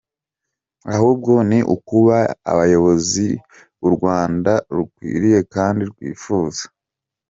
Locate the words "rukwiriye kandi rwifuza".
4.75-6.63